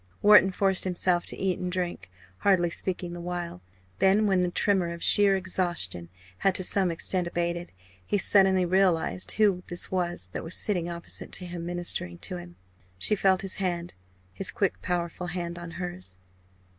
Wharton 0.23 0.51
forced 0.51 0.83
himself 0.83 1.27
to 1.27 1.37
eat 1.37 1.59
and 1.59 1.71
drink, 1.71 2.09
hardly 2.37 2.71
speaking 2.71 3.13
the 3.13 3.21
while. 3.21 3.61
Then, 3.99 4.25
when 4.25 4.41
the 4.41 4.49
tremor 4.49 4.91
of 4.93 5.03
sheer 5.03 5.35
exhaustion 5.37 6.09
had 6.39 6.55
to 6.55 6.63
some 6.63 6.89
extent 6.89 7.27
abated, 7.27 7.71
he 8.03 8.17
suddenly 8.17 8.65
realised 8.65 9.33
who 9.33 9.61
this 9.67 9.91
was 9.91 10.29
that 10.33 10.43
was 10.43 10.55
sitting 10.55 10.89
opposite 10.89 11.31
to 11.33 11.45
him 11.45 11.67
ministering 11.67 12.17
to 12.17 12.37
him. 12.37 12.55
She 12.97 13.15
felt 13.15 13.43
his 13.43 13.57
hand 13.57 13.93
his 14.33 14.49
quick 14.49 14.81
powerful 14.81 15.27
hand 15.27 15.59
on 15.59 15.69
hers. 15.77 16.17